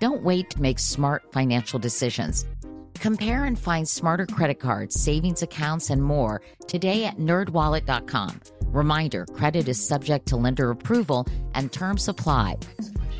[0.00, 2.46] Don't wait to make smart financial decisions.
[2.94, 8.40] Compare and find smarter credit cards, savings accounts, and more today at nerdwallet.com.
[8.66, 12.56] Reminder credit is subject to lender approval and terms apply.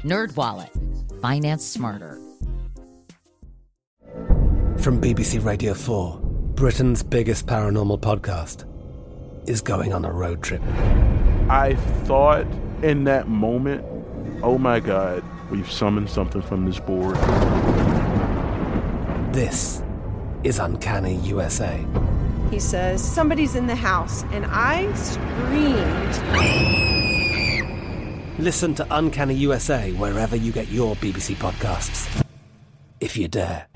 [0.03, 2.19] NerdWallet, finance smarter.
[4.79, 6.19] From BBC Radio 4,
[6.55, 8.65] Britain's biggest paranormal podcast
[9.47, 10.63] is going on a road trip.
[11.51, 11.75] I
[12.05, 12.47] thought
[12.83, 13.85] in that moment,
[14.43, 17.17] oh my God, we've summoned something from this board.
[19.33, 19.83] This
[20.43, 21.85] is Uncanny USA.
[22.51, 26.19] He says, Somebody's in the house, and I screamed.
[28.39, 32.25] Listen to Uncanny USA wherever you get your BBC podcasts,
[33.01, 33.67] if you dare.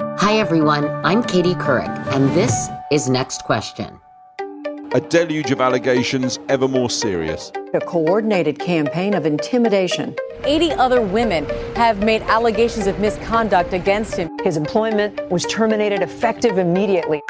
[0.00, 0.84] Hi, everyone.
[1.04, 3.98] I'm Katie Couric, and this is Next Question.
[4.92, 7.50] A deluge of allegations ever more serious.
[7.74, 10.14] A coordinated campaign of intimidation.
[10.44, 14.30] 80 other women have made allegations of misconduct against him.
[14.44, 17.20] His employment was terminated effective immediately.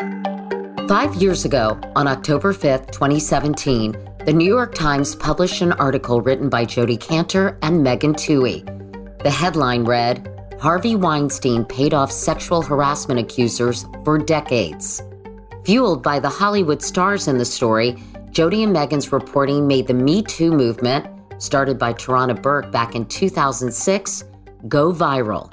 [0.87, 6.49] Five years ago, on October 5th, 2017, the New York Times published an article written
[6.49, 8.65] by Jodi Kantor and Megan Twohey.
[9.23, 10.29] The headline read
[10.61, 15.03] Harvey Weinstein paid off sexual harassment accusers for decades.
[15.67, 17.97] Fueled by the Hollywood stars in the story,
[18.31, 21.09] Jodi and Megan's reporting made the Me Too movement,
[21.43, 24.23] started by Tarana Burke back in 2006,
[24.69, 25.53] go viral.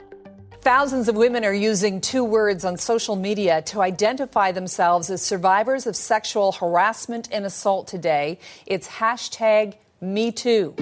[0.59, 5.87] Thousands of women are using two words on social media to identify themselves as survivors
[5.87, 8.37] of sexual harassment and assault today.
[8.67, 10.73] It's hashtag Me Too.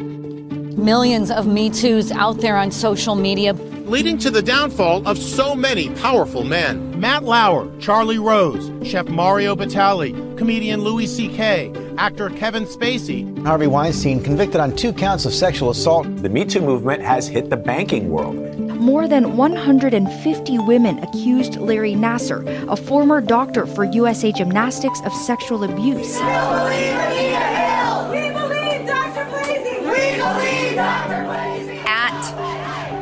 [0.76, 3.54] Millions of Me Too's out there on social media.
[3.54, 7.00] Leading to the downfall of so many powerful men.
[7.00, 13.46] Matt Lauer, Charlie Rose, Chef Mario Batali, comedian Louis C.K., actor Kevin Spacey.
[13.46, 16.08] Harvey Weinstein convicted on two counts of sexual assault.
[16.24, 18.36] The Me Too movement has hit the banking world.
[18.58, 25.64] More than 150 women accused Larry Nassar, a former doctor for USA Gymnastics, of sexual
[25.64, 26.18] abuse.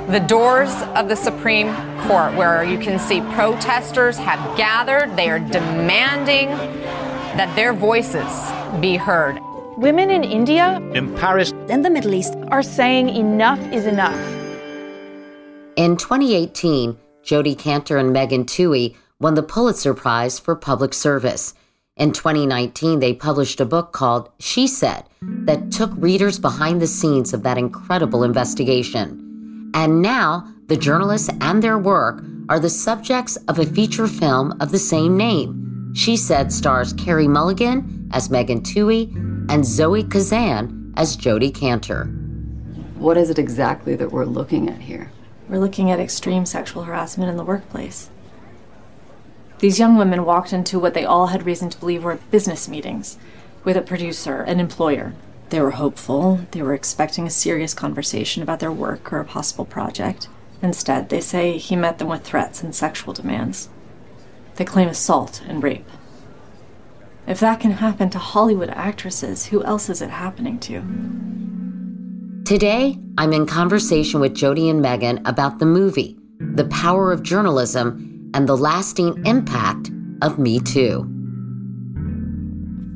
[0.09, 1.67] The doors of the Supreme
[2.07, 6.49] Court, where you can see protesters have gathered, they are demanding
[7.37, 8.25] that their voices
[8.81, 9.39] be heard.
[9.77, 14.17] Women in India, in Paris, and the Middle East are saying enough is enough.
[15.75, 21.53] In 2018, Jodi Kantor and Megan Twohey won the Pulitzer Prize for Public Service.
[21.97, 27.31] In 2019, they published a book called She Said that took readers behind the scenes
[27.31, 29.28] of that incredible investigation.
[29.74, 34.72] And now, the journalists and their work are the subjects of a feature film of
[34.72, 35.91] the same name.
[35.96, 39.13] She Said stars Carey Mulligan as Megan Twohey
[39.50, 42.06] and Zoe Kazan as Jodi Kantor.
[42.96, 45.12] What is it exactly that we're looking at here?
[45.47, 48.09] We're looking at extreme sexual harassment in the workplace.
[49.59, 53.18] These young women walked into what they all had reason to believe were business meetings
[53.63, 55.13] with a producer, an employer.
[55.49, 59.65] They were hopeful, they were expecting a serious conversation about their work or a possible
[59.65, 60.27] project.
[60.61, 63.69] Instead, they say he met them with threats and sexual demands.
[64.55, 65.89] They claim assault and rape.
[67.25, 70.81] If that can happen to Hollywood actresses, who else is it happening to?
[72.45, 78.31] Today, I'm in conversation with Jodi and Megan about the movie, The Power of Journalism,
[78.33, 81.07] and the lasting impact of Me Too.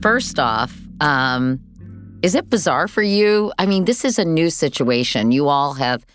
[0.02, 1.60] First off, um,
[2.24, 3.52] is it bizarre for you?
[3.60, 5.32] I mean, this is a new situation.
[5.32, 6.06] You all have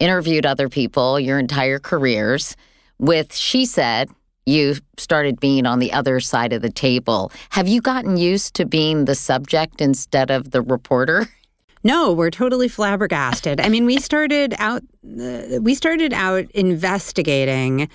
[0.00, 2.56] interviewed other people your entire careers.
[2.98, 4.10] With She Said,
[4.44, 7.30] you started being on the other side of the table.
[7.50, 11.28] Have you gotten used to being the subject instead of the reporter?
[11.84, 13.60] No, we're totally flabbergasted.
[13.60, 17.88] I mean, we started out uh, we started out investigating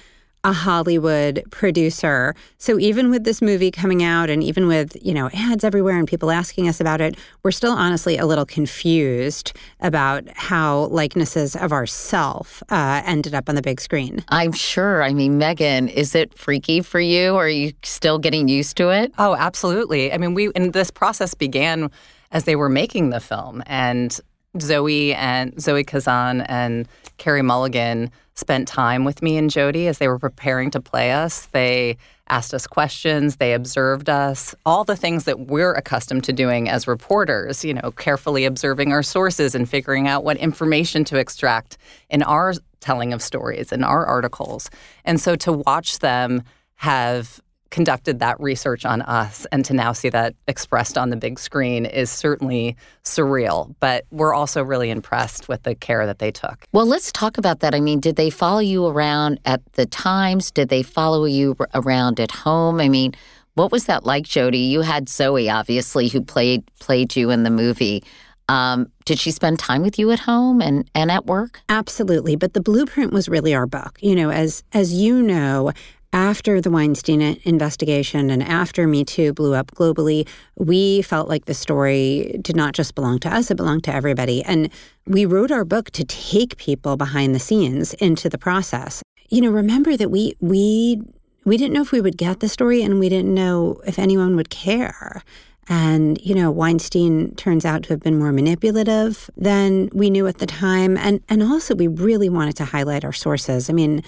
[0.44, 2.36] a Hollywood producer.
[2.58, 6.08] So even with this movie coming out and even with, you know, ads everywhere and
[6.08, 11.72] people asking us about it, we're still honestly a little confused about how likenesses of
[11.74, 14.24] ourself uh, ended up on the big screen.
[14.30, 15.04] I'm sure.
[15.04, 17.32] I mean, Megan, is it freaky for you?
[17.32, 19.14] Or Are you still getting used to it?
[19.18, 20.14] Oh, absolutely.
[20.14, 21.90] I mean, we and this process began
[22.32, 23.64] as they were making the film.
[23.66, 24.20] And
[24.62, 26.88] Zoe and Zoe Kazan and
[27.18, 31.48] Carey Mulligan spent time with me and Jodi as they were preparing to play us.
[31.48, 31.98] They
[32.30, 36.88] asked us questions, they observed us, all the things that we're accustomed to doing as
[36.88, 41.78] reporters, you know, carefully observing our sources and figuring out what information to extract
[42.10, 44.70] in our telling of stories in our articles.
[45.04, 46.44] And so to watch them
[46.76, 51.40] have conducted that research on us and to now see that expressed on the big
[51.40, 56.66] screen is certainly surreal but we're also really impressed with the care that they took
[56.72, 60.52] well let's talk about that i mean did they follow you around at the times
[60.52, 63.14] did they follow you around at home i mean
[63.56, 67.50] what was that like jodi you had zoe obviously who played played you in the
[67.50, 68.04] movie
[68.50, 71.62] um, did she spend time with you at home and, and at work?
[71.68, 72.36] Absolutely.
[72.36, 73.98] But the blueprint was really our book.
[74.02, 75.72] You know, as as you know,
[76.18, 81.54] after the Weinstein investigation and after Me Too blew up globally, we felt like the
[81.54, 84.42] story did not just belong to us, it belonged to everybody.
[84.44, 84.72] And
[85.06, 89.04] we wrote our book to take people behind the scenes into the process.
[89.30, 91.00] You know, remember that we we
[91.46, 94.36] we didn't know if we would get the story and we didn't know if anyone
[94.38, 95.22] would care.
[95.70, 100.40] And, you know, Weinstein turns out to have been more manipulative than we knew at
[100.40, 100.98] the time.
[100.98, 103.70] And and also we really wanted to highlight our sources.
[103.70, 104.02] I mean,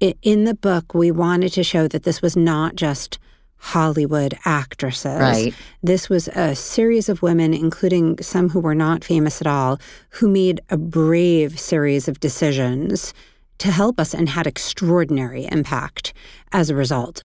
[0.00, 3.18] in the book, we wanted to show that this was not just
[3.58, 5.20] Hollywood actresses.
[5.20, 5.54] Right.
[5.82, 9.80] This was a series of women, including some who were not famous at all,
[10.10, 13.12] who made a brave series of decisions
[13.58, 16.12] to help us and had extraordinary impact
[16.52, 17.22] as a result.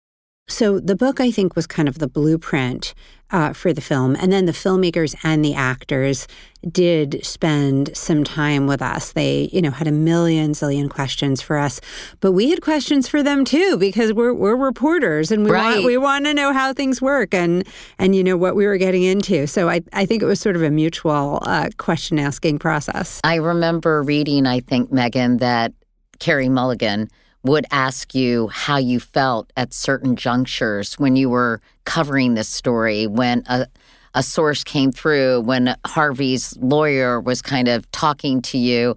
[0.50, 2.94] So the book, I think, was kind of the blueprint
[3.30, 4.16] uh, for the film.
[4.16, 6.26] And then the filmmakers and the actors
[6.68, 9.12] did spend some time with us.
[9.12, 11.80] They, you know, had a million zillion questions for us,
[12.20, 15.76] but we had questions for them too because we're we're reporters and we right.
[15.76, 17.66] want we want to know how things work and
[17.98, 19.46] and you know what we were getting into.
[19.46, 23.20] So I I think it was sort of a mutual uh, question asking process.
[23.24, 25.72] I remember reading, I think Megan, that
[26.18, 27.08] Carey Mulligan
[27.42, 33.06] would ask you how you felt at certain junctures when you were covering this story,
[33.06, 33.66] when a,
[34.14, 38.94] a source came through, when Harvey's lawyer was kind of talking to you.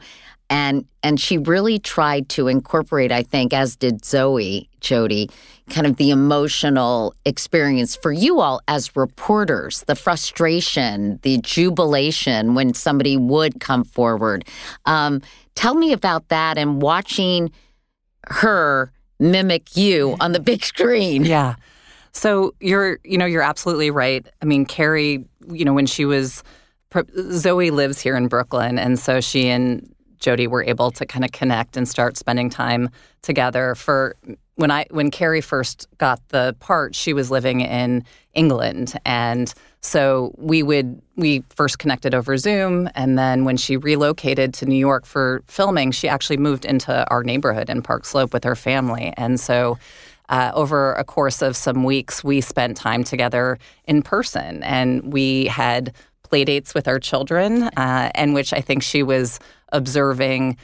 [0.50, 5.30] And, and she really tried to incorporate, I think, as did Zoe, Jodi,
[5.70, 12.74] kind of the emotional experience for you all as reporters, the frustration, the jubilation when
[12.74, 14.46] somebody would come forward.
[14.86, 15.22] Um,
[15.56, 17.50] tell me about that and watching
[18.28, 21.26] her mimic you on the big screen.
[21.34, 21.56] Yeah.
[22.16, 24.24] So you're, you know, you're absolutely right.
[24.40, 26.44] I mean, Carey, you know, when she was,
[27.32, 31.32] Zoe lives here in Brooklyn, and so she and Jodi were able to kind of
[31.32, 32.90] connect and start spending time
[33.24, 33.74] together.
[33.74, 34.16] For
[34.56, 38.04] when I when Carey first got the part, she was living in
[38.34, 44.54] England, and so we would we first connected over Zoom, and then when she relocated
[44.56, 48.44] to New York for filming, she actually moved into our neighborhood in Park Slope with
[48.44, 49.78] her family, and so.
[50.30, 55.46] Uh, over a course of some weeks, we spent time together in person, and we
[55.48, 59.38] had play dates with our children, uh, and which I think she was
[59.74, 60.58] observing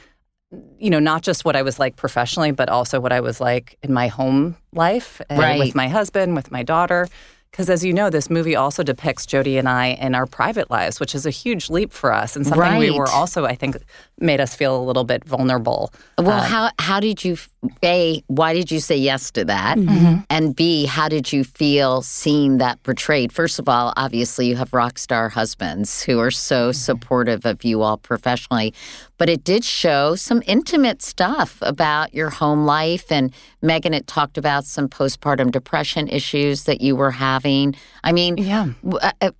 [0.78, 3.78] you know, not just what I was like professionally, but also what I was like
[3.82, 5.58] in my home life eh, right.
[5.58, 7.08] with my husband, with my daughter.
[7.50, 11.00] Because as you know, this movie also depicts Jodi and I in our private lives,
[11.00, 12.78] which is a huge leap for us and something right.
[12.78, 13.76] we were also, I think,
[14.20, 15.92] made us feel a little bit vulnerable.
[16.18, 17.36] Well, um, how how did you
[17.82, 20.20] a why did you say yes to that, mm-hmm.
[20.30, 23.32] and b how did you feel seeing that portrayed?
[23.32, 26.72] First of all, obviously you have rock star husbands who are so mm-hmm.
[26.72, 28.74] supportive of you all professionally,
[29.18, 33.10] but it did show some intimate stuff about your home life.
[33.12, 37.74] And Megan it talked about some postpartum depression issues that you were having.
[38.04, 38.68] I mean, yeah.
[38.84, 39.30] Uh, uh,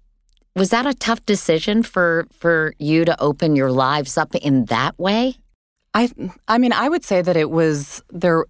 [0.57, 4.99] was that a tough decision for for you to open your lives up in that
[4.99, 5.37] way?
[5.95, 6.11] I
[6.49, 8.45] I mean, I would say that it was there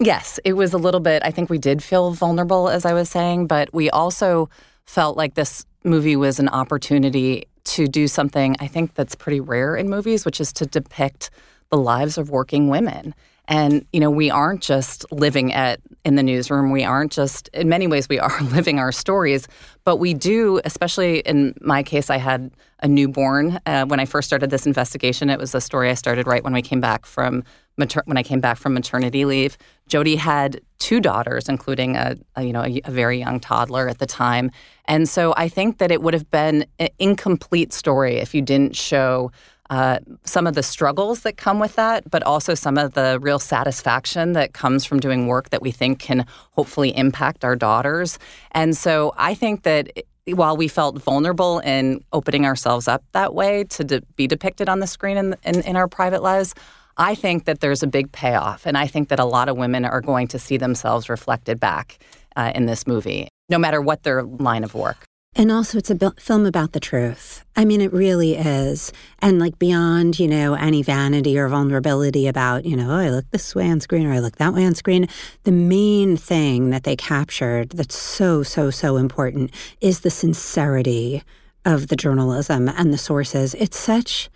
[0.00, 1.22] Yes, it was a little bit.
[1.24, 4.48] I think we did feel vulnerable as I was saying, but we also
[4.86, 9.76] felt like this movie was an opportunity to do something I think that's pretty rare
[9.76, 11.30] in movies, which is to depict
[11.70, 13.14] the lives of working women.
[13.48, 16.70] And you know, we aren't just living at in the newsroom.
[16.70, 19.48] We aren't just in many ways we are living our stories,
[19.84, 20.60] but we do.
[20.64, 22.50] Especially in my case, I had
[22.80, 25.30] a newborn uh, when I first started this investigation.
[25.30, 27.42] It was a story I started right when we came back from
[27.78, 29.56] mater- when I came back from maternity leave.
[29.88, 33.98] Jody had two daughters, including a, a you know a, a, very young toddler at
[33.98, 34.50] the time,
[34.84, 38.76] and so I think that it would have been an incomplete story if you didn't
[38.76, 39.32] show
[39.70, 43.38] uh, some of the struggles that come with that, but also some of the real
[43.38, 48.18] satisfaction that comes from doing work that we think can hopefully impact our daughters.
[48.52, 49.90] And so I think that
[50.26, 54.80] while we felt vulnerable in opening ourselves up that way to de- be depicted on
[54.80, 56.54] the screen in, in, in our private lives,
[56.96, 58.66] I think that there's a big payoff.
[58.66, 61.98] And I think that a lot of women are going to see themselves reflected back
[62.36, 65.07] uh, in this movie, no matter what their line of work.
[65.38, 67.44] And also, it's a film about the truth.
[67.54, 68.92] I mean, it really is.
[69.20, 73.30] And like beyond, you know, any vanity or vulnerability about, you know, oh, I look
[73.30, 75.06] this way on screen or I look that way on screen.
[75.44, 81.22] The main thing that they captured that's so, so, so important is the sincerity
[81.64, 83.54] of the journalism and the sources.
[83.54, 84.30] It's such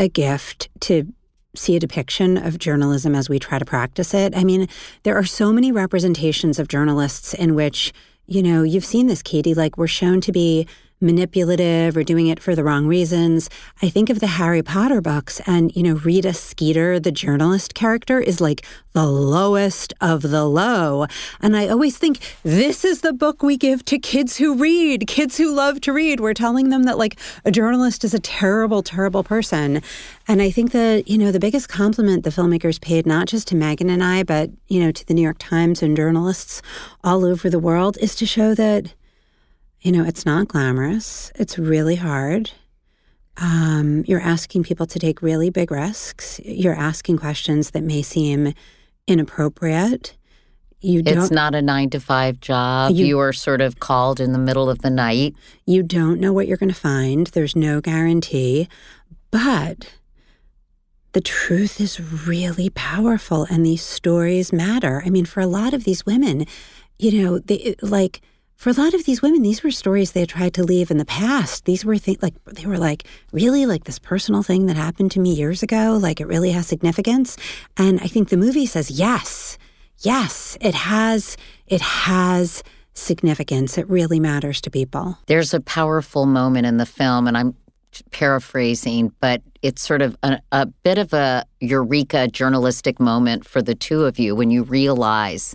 [0.00, 1.12] a gift to
[1.54, 4.36] see a depiction of journalism as we try to practice it.
[4.36, 4.66] I mean,
[5.04, 7.92] there are so many representations of journalists in which
[8.26, 10.66] you know, you've seen this, Katie, like we're shown to be
[11.04, 13.48] manipulative or doing it for the wrong reasons.
[13.82, 18.18] I think of the Harry Potter books, and, you know, Rita Skeeter, the journalist character,
[18.18, 21.06] is like the lowest of the low.
[21.40, 25.36] And I always think this is the book we give to kids who read, kids
[25.36, 26.20] who love to read.
[26.20, 29.82] We're telling them that, like, a journalist is a terrible, terrible person.
[30.26, 33.56] And I think that, you know, the biggest compliment the filmmakers paid, not just to
[33.56, 36.62] Megan and I, but, you know, to the New York Times and journalists
[37.02, 38.94] all over the world, is to show that
[39.84, 41.30] you know, it's not glamorous.
[41.36, 42.50] It's really hard.
[43.36, 46.40] Um, you're asking people to take really big risks.
[46.42, 48.54] You're asking questions that may seem
[49.06, 50.16] inappropriate.
[50.80, 52.92] You it's not a nine to five job.
[52.92, 55.34] You, you, are sort of called in the middle of the night.
[55.66, 57.26] You don't know what you're going to find.
[57.28, 58.68] There's no guarantee.
[59.30, 59.94] But
[61.12, 65.02] the truth is really powerful and these stories matter.
[65.04, 66.46] I mean, for a lot of these women,
[66.98, 68.20] you know, they like
[68.64, 70.96] for a lot of these women, these were stories they had tried to leave in
[70.96, 71.66] the past.
[71.66, 75.20] These were things like they were like really like this personal thing that happened to
[75.20, 75.98] me years ago.
[76.00, 77.36] Like it really has significance.
[77.76, 79.58] And I think the movie says yes,
[79.98, 81.36] yes, it has.
[81.66, 82.62] It has
[82.94, 83.76] significance.
[83.76, 85.18] It really matters to people.
[85.26, 87.54] There's a powerful moment in the film, and I'm
[88.12, 93.74] paraphrasing, but it's sort of a, a bit of a eureka journalistic moment for the
[93.74, 95.54] two of you when you realize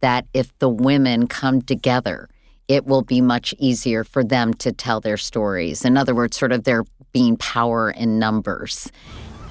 [0.00, 2.28] that if the women come together,
[2.70, 5.84] it will be much easier for them to tell their stories.
[5.84, 8.92] In other words, sort of there being power in numbers.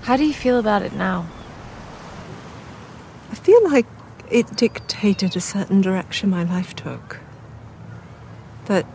[0.04, 1.28] How do you feel about it now?
[3.30, 3.86] I feel like
[4.32, 7.20] it dictated a certain direction my life took.
[8.68, 8.86] That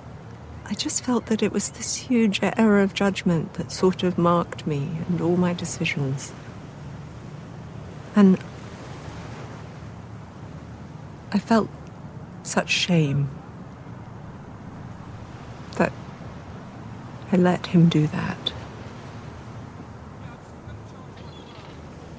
[0.64, 4.66] I just felt that it was this huge error of judgment that sort of marked
[4.66, 6.32] me and all my decisions.
[8.16, 8.38] And
[11.30, 11.68] I felt
[12.42, 13.28] such shame
[17.32, 18.52] I let him do that.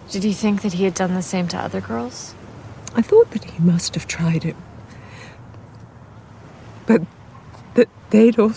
[0.10, 2.36] Did you think that he had done the same to other girls?
[2.96, 4.56] I thought that he must have tried it.
[6.86, 7.02] But
[7.74, 8.54] that they'd all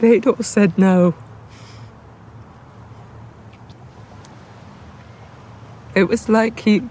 [0.00, 1.14] they'd all said no.
[5.94, 6.88] It was like he'd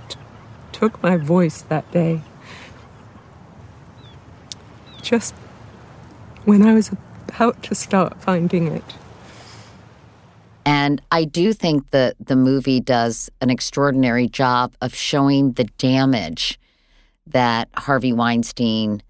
[0.72, 2.22] took my voice that day.
[5.02, 5.34] Just
[6.46, 6.92] when I was
[7.40, 8.84] about to start finding it.
[10.66, 16.60] And I do think that the movie does an extraordinary job of showing the damage
[17.28, 19.02] that Harvey Weinstein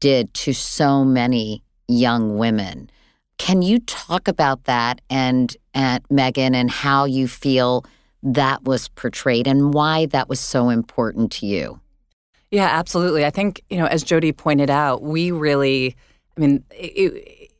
[0.00, 2.90] did to so many young women.
[3.38, 7.84] Can you talk about that and, and Megan and how you feel
[8.22, 11.80] that was portrayed and why that was so important to you.
[12.50, 13.24] Yeah, absolutely.
[13.24, 15.96] I think, you know, as Jodi pointed out, we really,
[16.36, 17.50] I mean, it,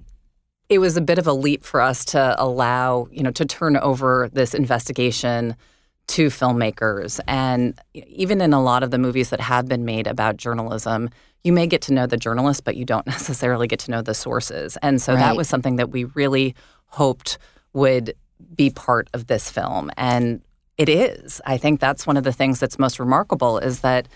[0.69, 3.77] it was a bit of a leap for us to allow, you know, to turn
[3.77, 5.57] over this investigation
[6.09, 7.21] to filmmakers.
[7.27, 11.11] And even in a lot of the movies that have been made about journalism,
[11.45, 14.15] you may get to know the journalist, but you don't necessarily get to know the
[14.15, 14.77] sources.
[14.83, 15.21] And so right.
[15.21, 16.55] that was something that we really
[16.87, 17.39] hoped
[17.73, 18.15] would
[18.55, 19.91] be part of this film.
[19.97, 20.41] And
[20.79, 21.41] it is.
[21.47, 24.09] I think that's one of the things that's most remarkable is that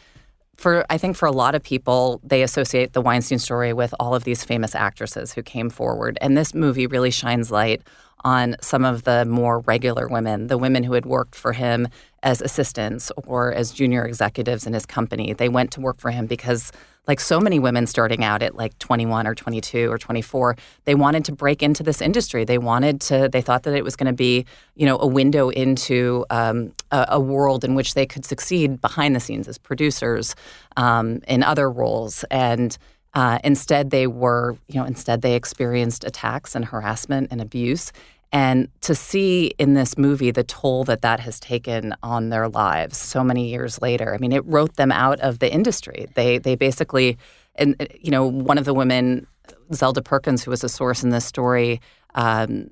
[0.61, 4.15] for I think for a lot of people they associate the Weinstein story with all
[4.15, 7.83] of these famous actresses who came forward and this movie really shines light
[8.25, 11.89] on some of the more regular women, the women who had worked for him
[12.23, 15.33] as assistants or as junior executives in his company.
[15.33, 16.71] They went to work for him because
[17.07, 21.25] like so many women starting out at like 21 or 22 or 24 they wanted
[21.25, 22.45] to break into this industry.
[22.45, 25.49] They wanted to they thought that it was going to be you know a window
[25.49, 30.35] into um, a, a, world in which they could succeed behind the scenes as producers
[30.77, 32.25] um, in other roles.
[32.31, 32.77] And
[33.15, 37.93] uh, instead they were you know instead they experienced attacks and harassment and abuse
[38.33, 42.97] and to see in this movie the toll that that has taken on their lives
[42.97, 46.07] so many years later, I mean, it wrote them out of the industry.
[46.15, 47.19] They they basically
[47.57, 49.27] and uh, you know, one of the women,
[49.75, 51.81] Zelda Perkins, who was a source in this story,
[52.15, 52.71] um,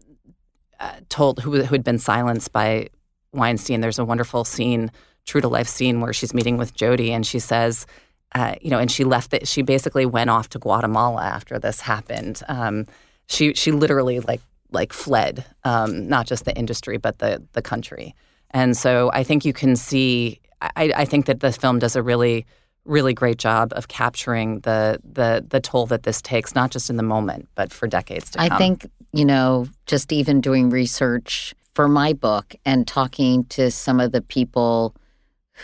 [0.80, 2.88] uh, told who, who had been silenced by
[3.32, 3.80] Weinstein.
[3.80, 4.92] There's a wonderful scene,
[5.26, 7.86] true to life scene, where she's meeting with Jodi, and she says.
[8.34, 11.80] Uh, you know, and she left That She basically went off to Guatemala after this
[11.80, 12.42] happened.
[12.46, 12.84] Um,
[13.26, 18.14] she she literally like like fled, um, not just the industry but the the country.
[18.50, 20.40] And so I think you can see.
[20.60, 22.46] I, I think that the film does a really
[22.84, 26.96] really great job of capturing the the the toll that this takes, not just in
[26.96, 28.56] the moment, but for decades to I come.
[28.56, 34.00] I think you know, just even doing research for my book and talking to some
[34.00, 34.94] of the people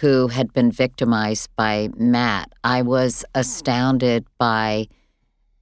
[0.01, 4.89] who had been victimized by Matt, I was astounded by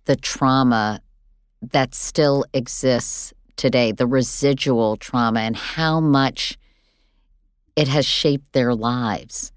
[0.07, 1.01] the trauma
[1.71, 6.59] that still exists today, the residual trauma, and how much
[7.76, 9.52] it has shaped their lives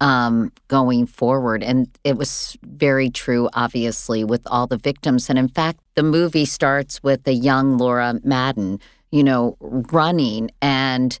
[0.00, 1.62] um, going forward.
[1.62, 5.30] And it was very true, obviously, with all the victims.
[5.30, 8.80] And in fact, the movie starts with a young Laura Madden,
[9.10, 11.18] you know, running, and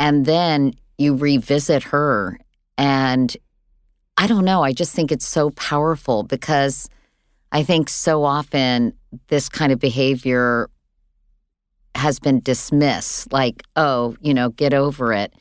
[0.00, 2.38] and then you revisit her,
[2.76, 3.36] and
[4.16, 4.62] I don't know.
[4.62, 6.88] I just think it's so powerful because
[7.52, 8.94] I think so often
[9.28, 10.70] this kind of behavior
[11.94, 15.34] has been dismissed, like, oh, you know, get over it.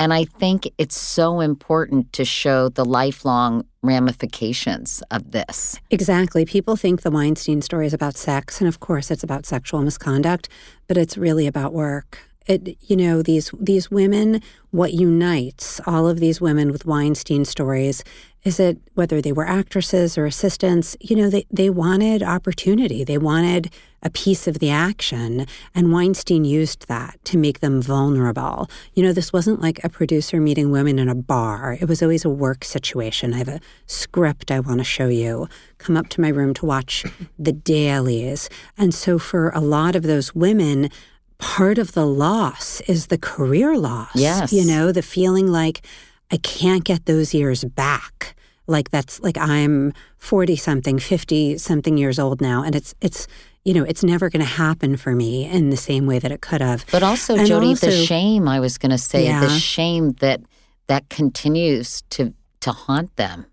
[0.00, 5.80] And I think it's so important to show the lifelong ramifications of this.
[5.90, 6.44] Exactly.
[6.44, 10.48] People think the Weinstein story is about sex, and of course it's about sexual misconduct,
[10.86, 12.20] but it's really about work.
[12.46, 18.04] It, you know, these these women, what unites all of these women with Weinstein stories
[18.44, 23.04] is it whether they were actresses or assistants, you know, they, they wanted opportunity.
[23.04, 25.46] They wanted a piece of the action.
[25.74, 28.70] And Weinstein used that to make them vulnerable.
[28.94, 32.24] You know, this wasn't like a producer meeting women in a bar, it was always
[32.24, 33.34] a work situation.
[33.34, 35.48] I have a script I want to show you.
[35.78, 37.04] Come up to my room to watch
[37.38, 38.48] the dailies.
[38.76, 40.90] And so for a lot of those women,
[41.38, 44.14] part of the loss is the career loss.
[44.14, 44.52] Yes.
[44.52, 45.84] You know, the feeling like,
[46.30, 48.34] I can't get those years back.
[48.68, 53.26] Like that's like I'm 40 something, 50 something years old now and it's it's
[53.64, 56.40] you know, it's never going to happen for me in the same way that it
[56.40, 56.86] could have.
[56.90, 59.40] But also, and Jodi, also, the shame I was going to say, Yeah.
[59.40, 60.40] the shame that
[60.86, 63.46] that continues to to haunt them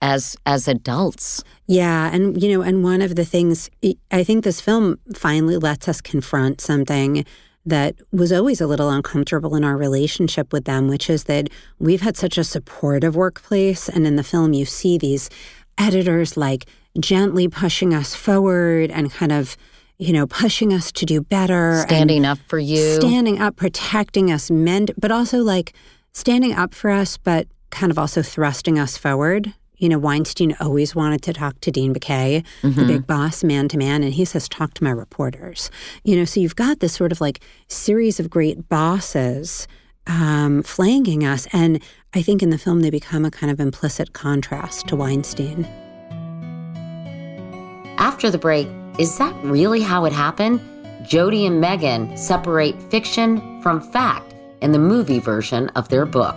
[0.00, 1.42] as as adults.
[1.66, 3.68] Yeah, and you know, and one of the things
[4.10, 7.24] I think this film finally lets us confront something
[7.68, 12.00] that was always a little uncomfortable in our relationship with them, which is that we've
[12.00, 13.88] had such a supportive workplace.
[13.88, 15.30] And in the film, you see these
[15.76, 16.66] editors like
[16.98, 19.56] gently pushing us forward and kind of,
[19.98, 21.84] you know, pushing us to do better.
[21.86, 22.96] Standing up for you.
[23.00, 25.72] Standing up, protecting us, mend, but also like
[26.12, 29.54] standing up for us, but kind of also thrusting us forward.
[29.78, 32.86] You know, Weinstein always wanted to talk to Dean Baquet, the Mhm.
[32.88, 35.70] big boss, man to man, and he says, talk to my reporters.
[36.04, 39.66] You know, so you've got this sort of like series of great bosses
[40.06, 41.46] um, flanking us.
[41.52, 41.80] And
[42.14, 45.66] I think in the film, they become a kind of implicit contrast to Weinstein.
[47.98, 50.60] After the break, is that really how it happened?
[51.06, 56.36] Jodi and Megan separate fiction from fact in the movie version of their book.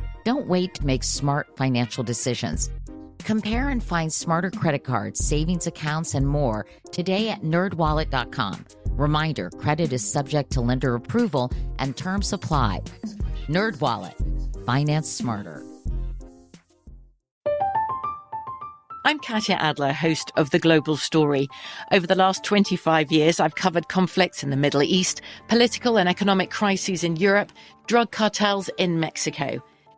[0.23, 2.69] Don't wait to make smart financial decisions.
[3.19, 8.65] Compare and find smarter credit cards, savings accounts, and more today at nerdwallet.com.
[8.91, 12.81] Reminder credit is subject to lender approval and terms apply.
[13.47, 15.63] NerdWallet, finance smarter.
[19.03, 21.47] I'm Katya Adler, host of The Global Story.
[21.91, 26.51] Over the last 25 years, I've covered conflicts in the Middle East, political and economic
[26.51, 27.51] crises in Europe,
[27.87, 29.63] drug cartels in Mexico.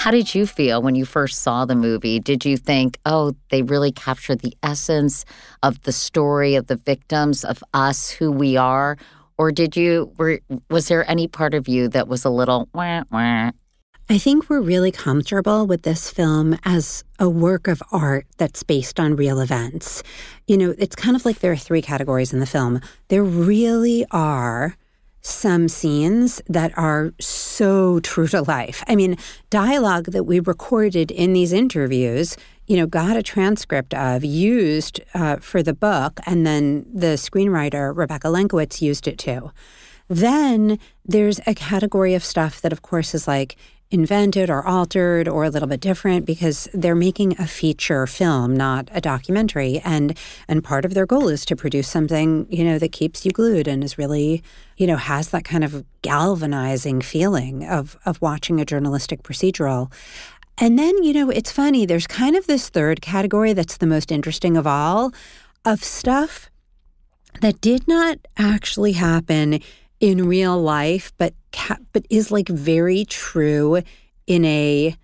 [0.00, 2.18] How did you feel when you first saw the movie?
[2.18, 5.26] Did you think, oh, they really captured the essence
[5.62, 8.96] of the story of the victims, of us, who we are?
[9.36, 13.02] Or did you, were, was there any part of you that was a little wah,
[13.12, 13.50] wah?
[14.08, 18.98] I think we're really comfortable with this film as a work of art that's based
[18.98, 20.02] on real events.
[20.46, 22.80] You know, it's kind of like there are three categories in the film.
[23.08, 24.78] There really are
[25.22, 28.82] some scenes that are so true to life.
[28.88, 29.16] I mean,
[29.50, 35.36] dialogue that we recorded in these interviews, you know, got a transcript of, used uh,
[35.36, 39.50] for the book, and then the screenwriter, Rebecca Lenkiewicz, used it too.
[40.08, 43.56] Then there's a category of stuff that, of course, is like
[43.90, 48.88] invented or altered or a little bit different because they're making a feature film, not
[48.92, 49.80] a documentary.
[49.84, 53.32] And and part of their goal is to produce something, you know, that keeps you
[53.32, 54.42] glued and is really,
[54.76, 59.92] you know, has that kind of galvanizing feeling of of watching a journalistic procedural.
[60.58, 64.12] And then, you know, it's funny, there's kind of this third category that's the most
[64.12, 65.12] interesting of all
[65.64, 66.50] of stuff
[67.40, 69.60] that did not actually happen
[70.00, 71.34] in real life, but
[71.92, 73.82] but is like very true
[74.26, 74.94] in a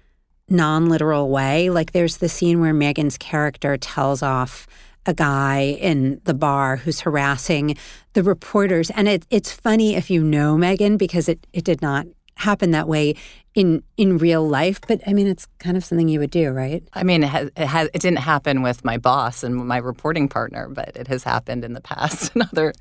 [0.48, 1.70] non-literal way.
[1.70, 4.66] Like there's the scene where Megan's character tells off
[5.06, 7.76] a guy in the bar who's harassing
[8.14, 12.06] the reporters, and it, it's funny if you know Megan because it it did not
[12.36, 13.14] happen that way
[13.54, 14.80] in in real life.
[14.86, 16.82] But i mean it's kind of something you would do right?
[16.92, 20.28] I mean it, has, it, has, it didn't happen with my boss and my reporting
[20.28, 22.72] partner but it has happened in the past in other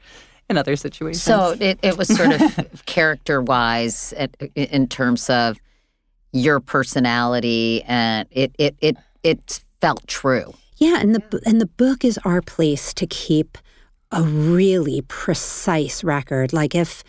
[0.50, 1.24] in other situations.
[1.24, 4.14] So it, it was sort of character wise
[4.56, 5.58] in terms of
[6.32, 10.54] your personality, and it it it it felt true.
[10.78, 13.58] Yeah, and the and the book is our place to keep
[14.12, 16.54] a really precise record.
[16.54, 17.04] Like if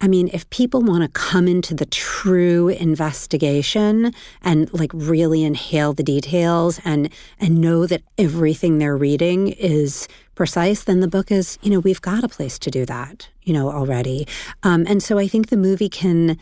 [0.00, 5.92] I mean, if people want to come into the true investigation and like really inhale
[5.92, 10.06] the details and and know that everything they're reading is
[10.36, 13.52] precise, then the book is, you know, we've got a place to do that, you
[13.52, 14.26] know, already.
[14.62, 16.38] Um, and so I think the movie can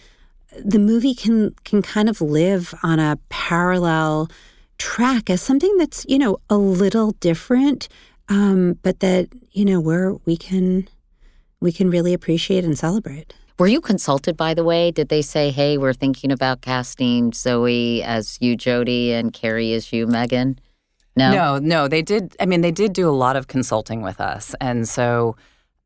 [0.62, 4.28] the movie can can kind of live on a parallel
[4.76, 7.88] track as something that's, you know, a little different,
[8.28, 10.86] um, but that, you know, where we can
[11.60, 13.32] we can really appreciate and celebrate.
[13.58, 14.90] Were you consulted, by the way?
[14.90, 19.92] Did they say, hey, we're thinking about casting Zoe as you, Jodi, and Carey as
[19.92, 20.58] you, Megan?
[21.16, 21.32] No.
[21.32, 21.88] No, no.
[21.88, 22.36] They did.
[22.38, 24.54] I mean, they did do a lot of consulting with us.
[24.60, 25.36] And so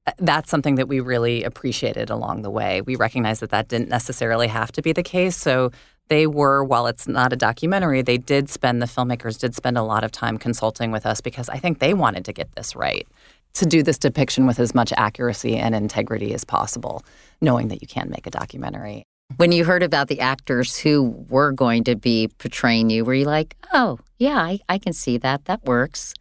[0.08, 2.80] uh, that's something that we really appreciated along the way.
[2.80, 5.36] We recognize that that didn't necessarily have to be the case.
[5.36, 5.70] So
[6.08, 9.82] they were, while it's not a documentary, they did spend, the filmmakers did spend a
[9.82, 13.06] lot of time consulting with us because I think they wanted to get this right
[13.54, 17.04] to do this depiction with as much accuracy and integrity as possible,
[17.40, 19.04] knowing that you can make a documentary.
[19.36, 23.26] When you heard about the actors who were going to be portraying you, were you
[23.26, 25.44] like, "Oh, yeah, I, I can see that.
[25.44, 26.14] That works."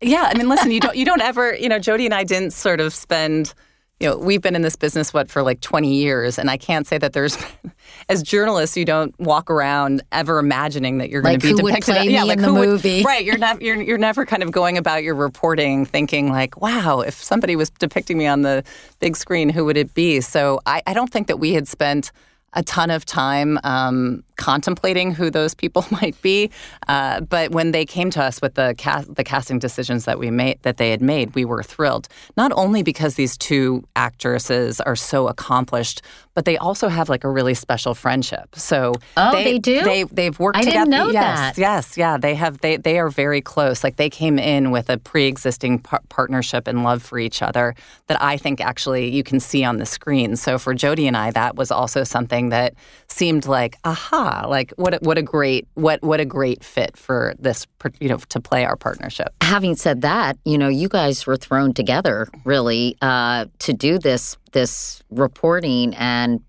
[0.00, 2.52] Yeah, I mean, listen, you don't you don't ever, you know, Jodi and I didn't
[2.52, 3.54] sort of spend
[3.98, 6.86] you know, we've been in this business what for like 20 years, and I can't
[6.86, 7.38] say that there's,
[8.08, 12.04] as journalists, you don't walk around ever imagining that you're like going to be depicted.
[12.12, 13.02] yeah, like who would, movie.
[13.06, 13.24] right?
[13.24, 17.14] You're not, you're you're never kind of going about your reporting thinking like, wow, if
[17.14, 18.64] somebody was depicting me on the
[19.00, 20.20] big screen, who would it be?
[20.20, 22.12] So I, I don't think that we had spent
[22.52, 26.50] a ton of time um, contemplating who those people might be.
[26.88, 30.30] Uh, but when they came to us with the cast, the casting decisions that we
[30.30, 32.08] made that they had made, we were thrilled.
[32.36, 36.02] Not only because these two actresses are so accomplished,
[36.34, 38.54] but they also have like a really special friendship.
[38.54, 39.82] So oh, they, they do.
[39.82, 40.78] They they've worked I together.
[40.80, 41.58] didn't know yes, that.
[41.58, 42.18] Yes, yeah.
[42.18, 42.60] They have.
[42.60, 43.82] They they are very close.
[43.82, 47.74] Like they came in with a pre-existing par- partnership and love for each other
[48.08, 50.36] that I think actually you can see on the screen.
[50.36, 52.74] So for Jodi and I, that was also something that
[53.08, 57.34] seemed like aha, like what a, what a great what what a great fit for
[57.38, 57.66] this
[58.00, 59.28] you know to play our partnership.
[59.40, 64.36] Having said that, you know you guys were thrown together really uh, to do this
[64.52, 66.40] this reporting and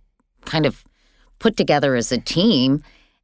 [0.45, 0.83] kind of
[1.39, 2.83] put together as a team.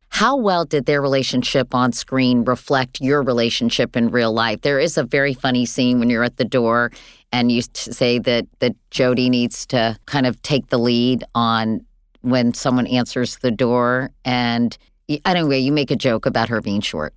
[0.10, 4.62] How well did their relationship on screen reflect your relationship in real life?
[4.62, 6.92] There is a very funny scene when you're at the door
[7.32, 11.84] and you say that that Jodi needs to kind of take the lead on
[12.24, 14.78] when someone answers the door and
[15.26, 17.14] anyway, you make a joke about her being short.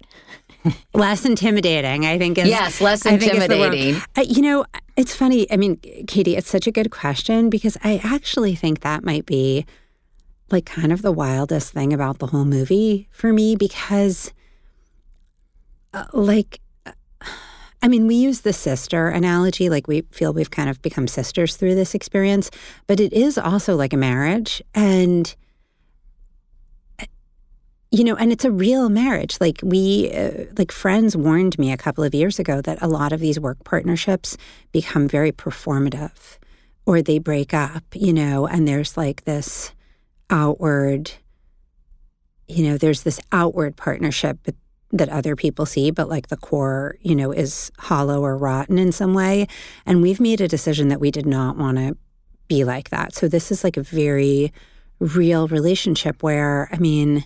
[0.94, 2.38] less intimidating, I think.
[2.38, 4.00] Is, yes, less intimidating.
[4.16, 4.64] Uh, you know,
[4.96, 5.50] it's funny.
[5.50, 9.64] I mean, Katie, it's such a good question because I actually think that might be
[10.50, 14.32] like kind of the wildest thing about the whole movie for me because,
[15.92, 16.92] uh, like, uh,
[17.86, 21.54] I mean, we use the sister analogy, like we feel we've kind of become sisters
[21.54, 22.50] through this experience,
[22.88, 24.60] but it is also like a marriage.
[24.74, 25.32] And
[27.92, 29.36] you know, and it's a real marriage.
[29.40, 33.12] Like we, uh, like friends warned me a couple of years ago that a lot
[33.12, 34.36] of these work partnerships
[34.72, 36.38] become very performative
[36.86, 39.72] or they break up, you know, and there's like this
[40.28, 41.12] outward,
[42.48, 44.38] you know, there's this outward partnership
[44.96, 48.92] that other people see, but like the core, you know, is hollow or rotten in
[48.92, 49.46] some way.
[49.84, 51.96] And we've made a decision that we did not want to
[52.48, 53.14] be like that.
[53.14, 54.52] So this is like a very
[54.98, 57.24] real relationship where, I mean,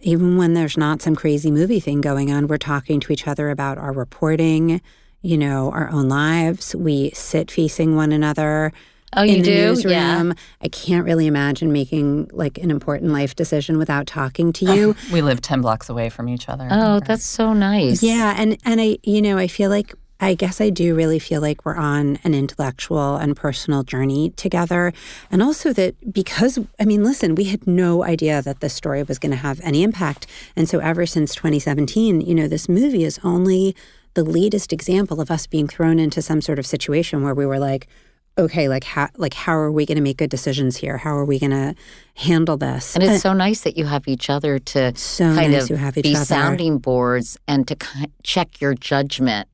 [0.00, 3.50] even when there's not some crazy movie thing going on, we're talking to each other
[3.50, 4.80] about our reporting,
[5.22, 6.74] you know, our own lives.
[6.74, 8.72] We sit facing one another.
[9.16, 9.54] Oh, you in the do?
[9.54, 9.92] Newsroom.
[9.92, 10.32] Yeah.
[10.62, 14.96] I can't really imagine making like an important life decision without talking to you.
[15.12, 16.68] we live 10 blocks away from each other.
[16.70, 18.02] Oh, that's so nice.
[18.02, 21.40] Yeah, and and I, you know, I feel like I guess I do really feel
[21.40, 24.92] like we're on an intellectual and personal journey together.
[25.30, 29.18] And also that because, I mean, listen, we had no idea that this story was
[29.18, 30.26] going to have any impact.
[30.56, 33.74] And so ever since 2017, you know, this movie is only
[34.14, 37.58] the latest example of us being thrown into some sort of situation where we were
[37.58, 37.88] like,
[38.36, 40.98] okay, like how like how are we going to make good decisions here?
[40.98, 41.74] How are we going to
[42.16, 42.94] handle this?
[42.94, 45.76] And it's so nice that you have each other to so kind nice of to
[45.76, 46.24] have each be other.
[46.24, 47.76] sounding boards and to
[48.22, 49.48] check your judgment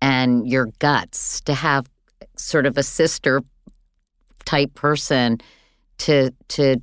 [0.00, 1.40] and your guts.
[1.42, 1.86] To have
[2.36, 3.42] sort of a sister
[4.44, 5.38] type person
[5.98, 6.80] to to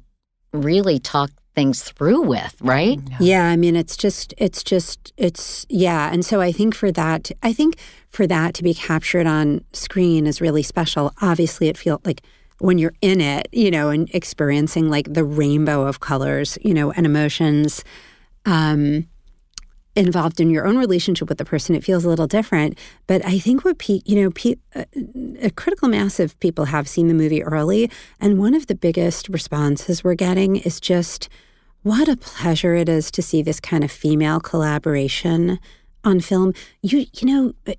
[0.51, 2.99] really talk things through with, right?
[3.19, 7.31] Yeah, I mean it's just it's just it's yeah, and so I think for that
[7.43, 7.77] I think
[8.13, 11.11] for that to be captured on screen is really special.
[11.21, 12.21] Obviously it feels like
[12.59, 16.91] when you're in it, you know, and experiencing like the rainbow of colors, you know,
[16.91, 17.83] and emotions
[18.45, 19.07] um
[19.95, 22.77] involved in your own relationship with the person, it feels a little different.
[23.05, 24.31] But I think what pe- you know,
[24.75, 24.85] uh,
[25.41, 29.29] a critical mass of people have seen the movie early, and one of the biggest
[29.29, 31.29] responses we're getting is just
[31.83, 35.59] what a pleasure it is to see this kind of female collaboration
[36.03, 36.53] on film.
[36.81, 37.75] You you know.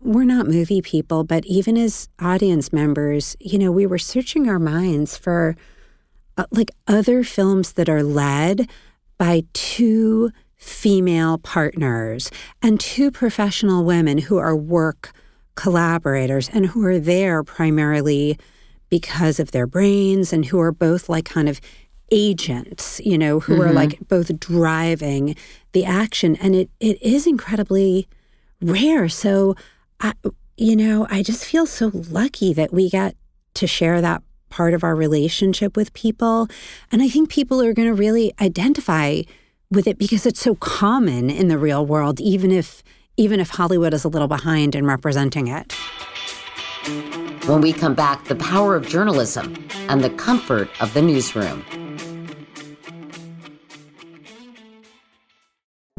[0.00, 4.58] We're not movie people, but even as audience members, you know, we were searching our
[4.58, 5.56] minds for
[6.36, 8.68] uh, like other films that are led
[9.18, 12.30] by two female partners
[12.62, 15.12] and two professional women who are work
[15.56, 18.38] collaborators and who are there primarily
[18.90, 21.60] because of their brains and who are both like kind of
[22.10, 23.74] agents, you know, who are Mhm.
[23.74, 25.34] like both driving
[25.72, 26.36] the action.
[26.36, 28.08] And it, it is incredibly
[28.62, 29.08] rare.
[29.08, 29.54] So,
[30.00, 30.12] I,
[30.56, 33.14] you know, I just feel so lucky that we got
[33.54, 36.48] to share that part of our relationship with people.
[36.90, 39.22] And I think people are going to really identify
[39.70, 42.82] with it because it's so common in the real world, even if
[43.16, 45.72] even if Hollywood is a little behind in representing it.
[47.46, 51.64] When we come back, the power of journalism and the comfort of the newsroom.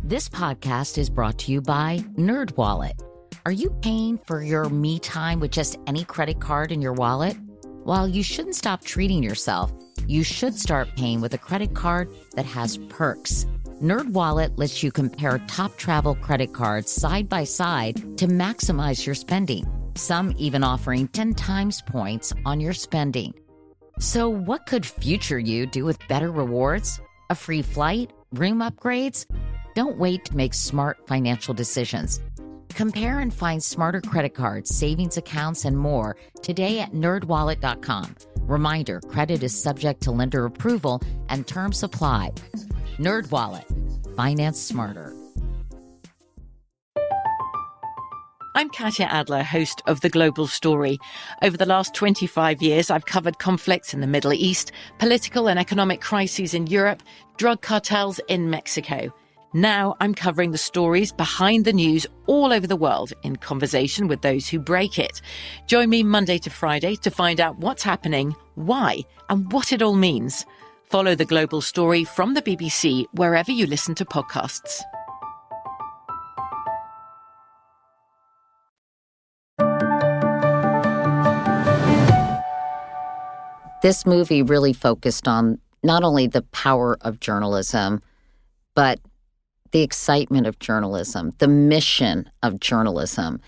[0.02, 3.09] This podcast is brought to you by NerdWallet.
[3.50, 7.36] Are you paying for your me time with just any credit card in your wallet?
[7.84, 9.74] While you shouldn't stop treating yourself,
[10.06, 13.48] you should start paying with a credit card that has perks.
[13.82, 19.66] NerdWallet lets you compare top travel credit cards side by side to maximize your spending.
[19.96, 23.34] Some even offering 10 times points on your spending.
[23.98, 27.02] So, what could future you do with better rewards?
[27.32, 28.12] A free flight?
[28.32, 29.26] Room upgrades?
[29.74, 32.22] Don't wait to make smart financial decisions.
[32.70, 38.16] Compare and find smarter credit cards, savings accounts, and more today at nerdwallet.com.
[38.42, 42.32] Reminder credit is subject to lender approval and terms apply.
[42.98, 44.16] NerdWallet.
[44.16, 45.14] Finance smarter.
[48.56, 51.00] I'm Katya Adler, host of The Global Story.
[51.42, 56.02] Over the last 25 years, I've covered conflicts in the Middle East, political and economic
[56.02, 57.02] crises in Europe,
[57.38, 59.14] drug cartels in Mexico.
[59.54, 64.22] Now I'm covering the stories behind the news all over the world in conversation with
[64.22, 65.22] those who break it.
[65.66, 69.96] Join me Monday to Friday to find out what's happening, why, and what it all
[69.96, 70.46] means.
[70.84, 74.82] Follow the global story from the BBC wherever you listen to podcasts.
[83.82, 88.04] This movie really focused on not only the power of journalism,
[88.76, 89.00] but
[89.72, 93.42] the excitement of journalism, the mission of journalism.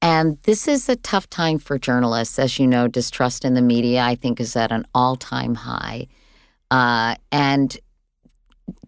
[0.00, 2.38] And this is a tough time for journalists.
[2.38, 6.08] As you know, distrust in the media, I think, is at an all time high.
[6.70, 7.78] Uh, and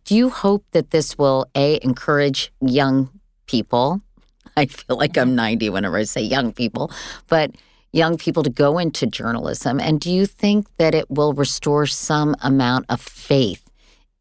[0.04, 3.10] do you hope that this will, A, encourage young
[3.46, 4.00] people?
[4.56, 6.90] I feel like I'm 90 whenever I say young people,
[7.28, 7.52] but
[7.92, 9.78] young people to go into journalism.
[9.78, 13.64] And do you think that it will restore some amount of faith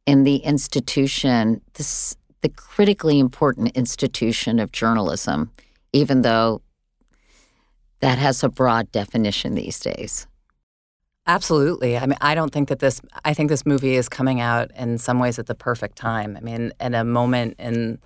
[0.05, 5.49] in the institution, this the critically important institution of journalism,
[5.93, 6.61] even though
[8.01, 10.27] that has a broad definition these days.
[11.25, 11.97] Absolutely.
[11.97, 14.97] I mean, I don't think that this, I think this movie is coming out in
[14.97, 16.35] some ways at the perfect time.
[16.35, 17.97] I mean, at a moment in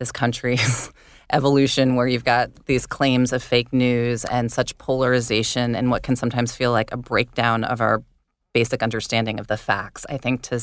[0.00, 0.90] this country's
[1.32, 6.16] evolution where you've got these claims of fake news and such polarization and what can
[6.16, 8.02] sometimes feel like a breakdown of our
[8.54, 10.04] basic understanding of the facts.
[10.08, 10.60] I think to,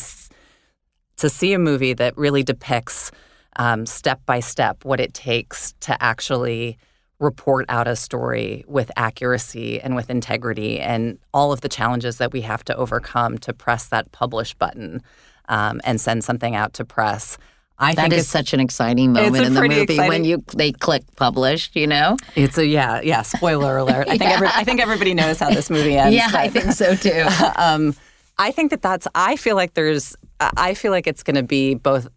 [1.21, 3.11] to see a movie that really depicts
[3.57, 6.77] um, step by step what it takes to actually
[7.19, 12.33] report out a story with accuracy and with integrity and all of the challenges that
[12.33, 15.01] we have to overcome to press that publish button
[15.47, 17.37] um, and send something out to press.
[17.77, 20.07] I that think is such an exciting moment in the movie exciting.
[20.07, 21.75] when you they click published.
[21.75, 23.23] You know, it's a yeah yeah.
[23.23, 24.07] Spoiler alert.
[24.07, 26.15] I think every, I think everybody knows how this movie ends.
[26.15, 27.25] yeah, but, I think so too.
[27.55, 27.95] um,
[28.37, 29.07] I think that that's.
[29.15, 30.15] I feel like there's.
[30.57, 32.07] I feel like it's going to be both.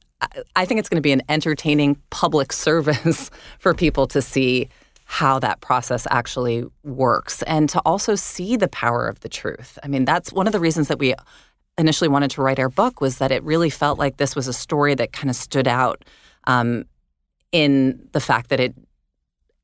[0.57, 4.69] I think it's going to be an entertaining public service for people to see
[5.05, 9.79] how that process actually works and to also see the power of the truth.
[9.83, 11.15] I mean, that's one of the reasons that we
[11.77, 14.53] initially wanted to write our book was that it really felt like this was a
[14.53, 16.05] story that kind of stood out
[16.47, 16.85] um,
[17.53, 18.75] in the fact that it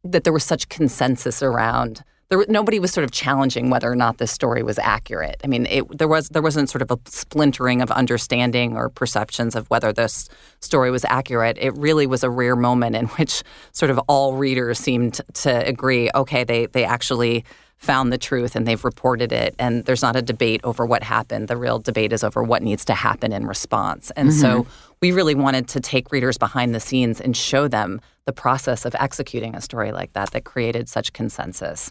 [0.02, 4.18] that there was such consensus around there, nobody was sort of challenging whether or not
[4.18, 5.40] this story was accurate.
[5.42, 9.56] I mean, it, there was there wasn't sort of a splintering of understanding or perceptions
[9.56, 10.28] of whether this
[10.60, 11.58] story was accurate.
[11.60, 16.08] It really was a rare moment in which sort of all readers seemed to agree.
[16.14, 17.44] Okay, they they actually
[17.78, 21.48] found the truth and they've reported it, and there's not a debate over what happened.
[21.48, 24.12] The real debate is over what needs to happen in response.
[24.16, 24.40] And mm-hmm.
[24.40, 24.66] so
[25.00, 28.94] we really wanted to take readers behind the scenes and show them the process of
[29.00, 31.90] executing a story like that that created such consensus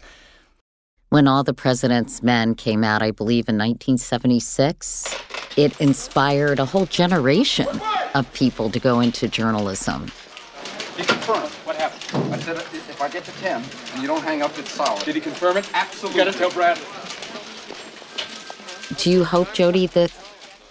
[1.10, 5.14] when All the President's Men came out, I believe in 1976,
[5.56, 7.68] it inspired a whole generation
[8.14, 10.06] of people to go into journalism.
[10.96, 11.50] He confirmed.
[11.64, 12.32] What happened?
[12.32, 15.04] I said if I get to 10 and you don't hang up, it's solid.
[15.04, 15.68] Did he confirm it?
[15.74, 16.20] Absolutely.
[16.20, 16.78] You got to tell Brad.
[18.96, 20.12] Do you hope, Jodi, that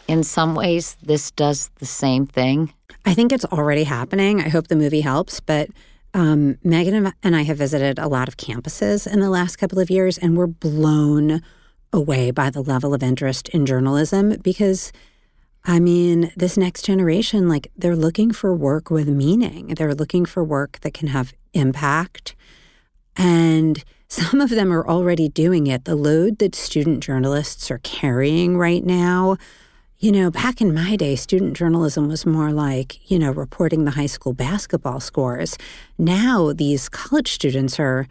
[0.07, 2.73] in some ways this does the same thing?
[3.05, 4.39] I think it's already happening.
[4.39, 5.69] I hope the movie helps, but
[6.13, 9.89] um, Megan and I have visited a lot of campuses in the last couple of
[9.89, 11.41] years, and we're blown
[11.91, 14.91] away by the level of interest in journalism because,
[15.65, 19.73] I mean, this next generation, like, they're looking for work with meaning.
[19.75, 22.35] They're looking for work that can have impact.
[23.15, 25.85] And some of them are already doing it.
[25.85, 29.37] The load that student journalists are carrying right now
[29.99, 33.91] you know, back in my day, student journalism was more like, you know, reporting the
[33.91, 35.57] high school basketball scores.
[35.97, 38.07] Now, these college students are,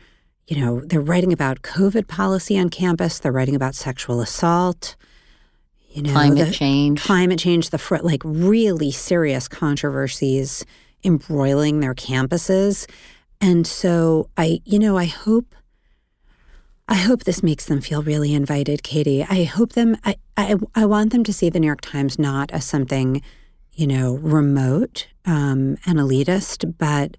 [0.47, 4.97] you know, they're writing about COVID policy on campus, they're writing about sexual assault,
[5.91, 7.03] you know, climate change.
[7.03, 10.67] Climate change, the fr- like really serious controversies
[11.05, 12.87] embroiling their campuses.
[13.41, 15.55] And so I, you know, I hope
[16.89, 19.23] I hope this makes them feel really invited, Katie.
[19.23, 22.51] I hope them, I, I, I want them to see the New York Times not
[22.51, 23.21] as something,
[23.75, 27.19] you know, remote um, and elitist, but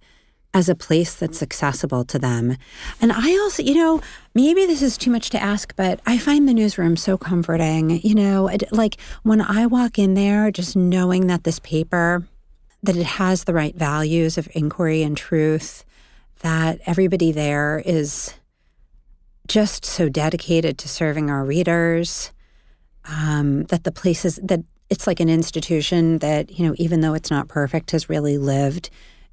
[0.56, 2.58] as a place that's accessible to them.
[3.00, 4.02] And I also, you know,
[4.34, 8.02] maybe this is too much to ask, but I find the newsroom so comforting.
[8.02, 12.28] You know, like when I walk in there, just knowing that this paper,
[12.82, 15.86] that it has the right values of inquiry and truth,
[16.40, 18.34] that everybody there is
[19.50, 22.32] just so dedicated to serving our readers
[23.06, 27.32] um, that the places that it's like an institution that you know even though it's
[27.32, 28.90] not perfect has really lived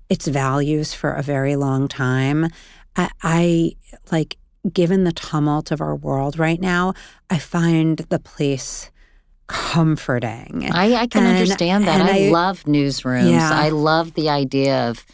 [0.09, 2.49] its values for a very long time.
[2.97, 3.73] I, I
[4.11, 4.37] like
[4.73, 6.93] given the tumult of our world right now
[7.31, 8.91] i find the place
[9.47, 10.69] comforting.
[10.73, 12.01] I, I can and, understand that.
[12.01, 13.31] I, I, love newsrooms.
[13.31, 13.51] Yeah.
[13.53, 15.07] i love the idea of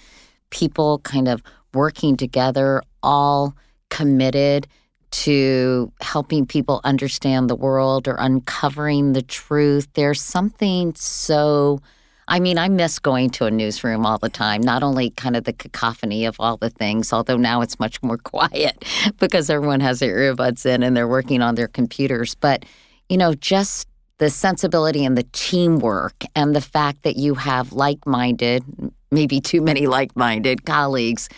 [0.48, 1.42] people kind of
[1.74, 3.54] working together all
[3.90, 4.68] committed
[5.12, 9.88] to helping people understand the world or uncovering the truth.
[9.94, 11.80] There's something so.
[12.28, 15.44] I mean, I miss going to a newsroom all the time, not only kind of
[15.44, 18.84] the cacophony of all the things, although now it's much more quiet
[19.18, 22.64] because everyone has their earbuds in and they're working on their computers, but,
[23.08, 23.88] you know, just
[24.18, 28.64] the sensibility and the teamwork and the fact that you have like minded,
[29.10, 31.28] maybe too many like minded colleagues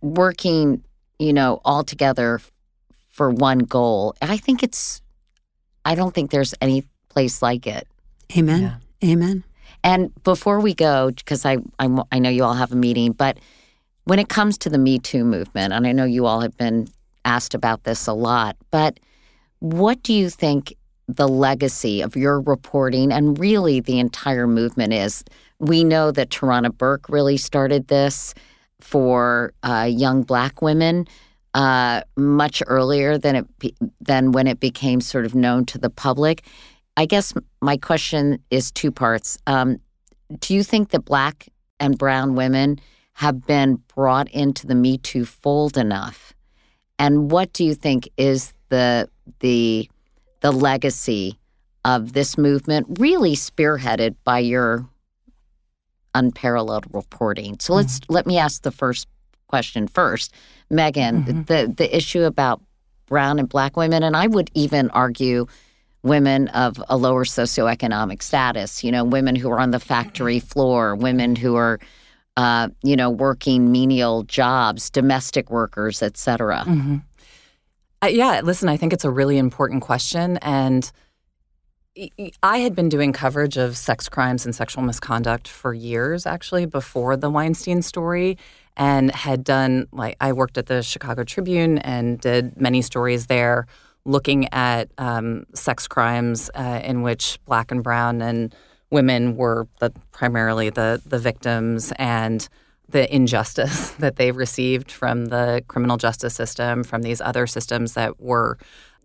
[0.00, 0.82] working,
[1.18, 2.40] you know, all together
[3.14, 4.14] for one goal.
[4.20, 5.00] I think it's,
[5.84, 7.86] I don't think there's any place like it.
[8.36, 8.62] Amen.
[9.00, 9.12] Yeah.
[9.12, 9.44] Amen.
[9.84, 13.38] And before we go, because I, I, I know you all have a meeting, but
[14.04, 16.88] when it comes to the Me Too movement, and I know you all have been
[17.24, 18.98] asked about this a lot, but
[19.60, 20.74] what do you think
[21.08, 25.24] the legacy of your reporting and really the entire movement is.
[25.58, 28.34] We know that Tarana Burke really started this
[28.80, 31.06] for uh, young black women
[31.54, 35.90] uh, much earlier than it be, than when it became sort of known to the
[35.90, 36.44] public.
[36.96, 39.38] I guess my question is two parts.
[39.46, 39.78] Um,
[40.40, 41.48] do you think that black
[41.80, 42.80] and brown women
[43.14, 46.32] have been brought into the Me Too fold enough?
[46.98, 49.08] And what do you think is the
[49.40, 49.88] the
[50.40, 51.38] the legacy
[51.84, 54.88] of this movement, really spearheaded by your
[56.14, 57.58] unparalleled reporting?
[57.60, 58.12] So let's mm-hmm.
[58.12, 59.08] let me ask the first
[59.46, 60.32] question first,
[60.70, 61.24] Megan.
[61.24, 61.42] Mm-hmm.
[61.42, 62.60] The the issue about
[63.06, 65.46] brown and black women, and I would even argue
[66.02, 68.84] women of a lower socioeconomic status.
[68.84, 71.78] You know, women who are on the factory floor, women who are
[72.36, 76.64] uh, you know, working menial jobs, domestic workers, et cetera?
[76.66, 76.96] Mm-hmm.
[78.02, 80.38] Uh, yeah, listen, I think it's a really important question.
[80.38, 80.90] And
[82.42, 87.16] I had been doing coverage of sex crimes and sexual misconduct for years, actually, before
[87.16, 88.36] the Weinstein story,
[88.76, 93.66] and had done, like, I worked at the Chicago Tribune and did many stories there
[94.04, 98.54] looking at um, sex crimes uh, in which black and brown and
[98.90, 102.48] women were the, primarily the the victims and
[102.88, 108.20] the injustice that they received from the criminal justice system, from these other systems that
[108.20, 108.58] were,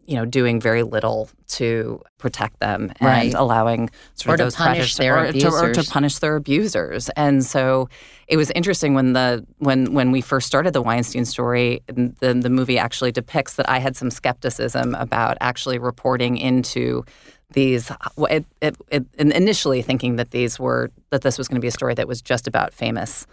[0.09, 3.33] you know, doing very little to protect them and right.
[3.35, 5.53] allowing sort or of those to punish their or abusers.
[5.53, 7.09] To, or to punish their abusers.
[7.09, 7.89] And so
[8.27, 12.49] it was interesting when the when when we first started the Weinstein story, the the
[12.49, 17.05] movie actually depicts that I had some skepticism about actually reporting into
[17.51, 21.67] these it, it, it, initially thinking that these were that this was going to be
[21.67, 23.27] a story that was just about famous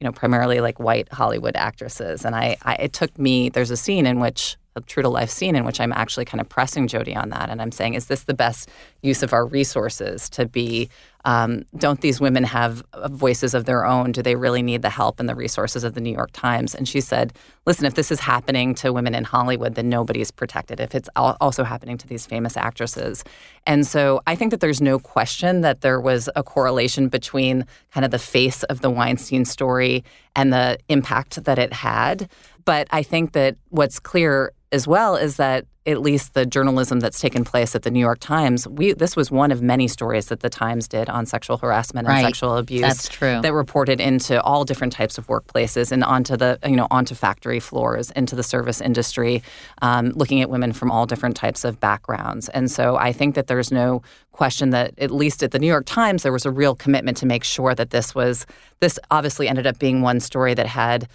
[0.00, 3.76] you know primarily like white hollywood actresses and I, I it took me there's a
[3.76, 7.16] scene in which true to life scene in which I'm actually kind of pressing Jodi
[7.16, 7.48] on that.
[7.48, 8.68] And I'm saying, is this the best
[9.00, 10.90] use of our resources to be?
[11.24, 14.12] Um, don't these women have uh, voices of their own?
[14.12, 16.72] Do they really need the help and the resources of the New York Times?
[16.72, 17.32] And she said,
[17.66, 20.78] listen, if this is happening to women in Hollywood, then nobody's protected.
[20.78, 23.24] If it's also happening to these famous actresses.
[23.66, 28.04] And so I think that there's no question that there was a correlation between kind
[28.04, 30.04] of the face of the Weinstein story
[30.36, 32.30] and the impact that it had.
[32.64, 37.20] But I think that what's clear as well is that at least the journalism that's
[37.20, 40.40] taken place at the New York Times, we this was one of many stories that
[40.40, 42.24] the Times did on sexual harassment and right.
[42.24, 42.80] sexual abuse.
[42.80, 43.40] That's true.
[43.40, 47.60] That reported into all different types of workplaces and onto the you know onto factory
[47.60, 49.42] floors, into the service industry,
[49.82, 52.48] um, looking at women from all different types of backgrounds.
[52.48, 54.02] And so I think that there's no
[54.32, 57.26] question that at least at the New York Times there was a real commitment to
[57.26, 58.44] make sure that this was
[58.80, 61.06] this obviously ended up being one story that had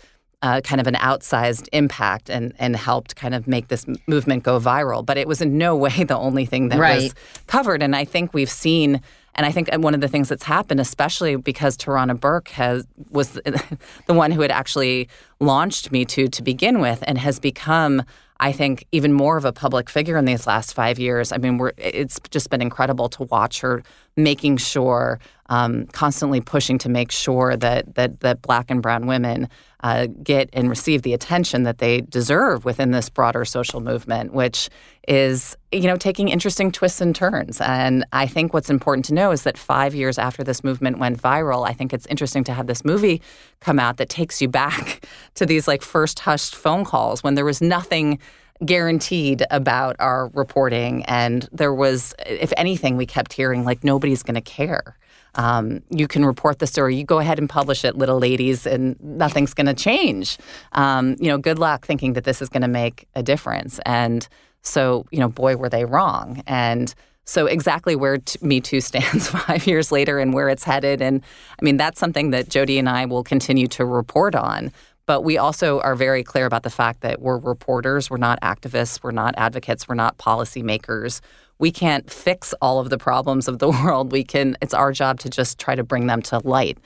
[0.42, 4.60] uh, kind of an outsized impact and and helped kind of make this movement go
[4.60, 5.06] viral.
[5.06, 7.04] But it was in no way the only thing that right.
[7.04, 7.16] was
[7.48, 7.84] covered.
[7.84, 9.02] And I think we've seen.
[9.34, 13.30] And I think one of the things that's happened, especially because Tarana Burke has was
[14.08, 15.08] the, one who had actually
[15.40, 18.04] launched Me Too to begin with, and has become,
[18.42, 21.32] I think, even more of a public figure in these last five years.
[21.32, 23.84] I mean, we're, it's just been incredible to watch her
[24.18, 25.18] making sure,
[25.52, 29.50] um, constantly pushing to make sure that that that Black and Brown women
[29.84, 34.70] uh, get and receive the attention that they deserve within this broader social movement, which
[35.10, 37.60] is, you know, taking interesting twists and turns.
[37.60, 41.22] And I think what's important to know is that five years after this movement went
[41.22, 43.22] viral, I think it's interesting to have this movie
[43.60, 47.46] come out that takes you back to these like first hushed phone calls when there
[47.46, 48.20] was nothing
[48.64, 51.04] guaranteed about our reporting.
[51.06, 54.96] And there was, if anything, we kept hearing like nobody's going to care
[55.36, 56.96] um, you can report the story.
[56.96, 60.38] You go ahead and publish it, little ladies, and nothing's going to change.
[60.74, 63.80] Um, you know, good luck thinking that this is going to make a difference.
[63.86, 64.28] And
[64.62, 66.44] so, you know, boy, were they wrong.
[66.48, 71.02] And so, exactly where t- Me Too stands five years later and where it's headed.
[71.02, 71.22] And
[71.60, 74.72] I mean, that's something that Jodi and I will continue to report on.
[75.06, 79.04] But we also are very clear about the fact that we're reporters, we're not activists,
[79.04, 81.22] we're not advocates, we're not policymakers
[81.62, 84.12] we can't fix all of the problems of the world.
[84.12, 84.58] We can.
[84.62, 86.78] It's our job to just try to bring them to light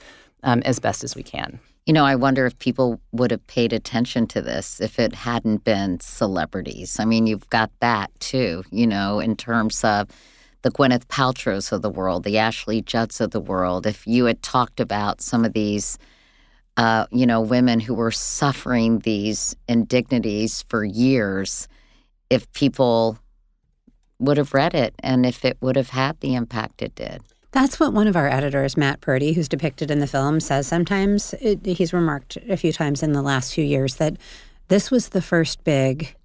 [0.44, 1.60] um, as best as we can.
[1.88, 5.64] You know, I wonder if people would have paid attention to this if it hadn't
[5.64, 7.00] been celebrities.
[7.00, 10.10] I mean, you've got that too, you know, in terms of
[10.64, 13.86] the Gwyneth Paltrows of the world, the Ashley Judds of the world.
[13.86, 16.00] If you had talked about some of these,
[16.76, 21.68] uh, you know, women who were suffering these indignities for years,
[22.32, 23.20] if people
[24.20, 27.22] would have read it and if it would have had the impact it did.
[27.52, 31.34] That's what one of our editors, Matt Purdy, who's depicted in the film, says sometimes.
[31.40, 34.18] It, he's remarked a few times in the last few years that
[34.68, 36.16] this was the first big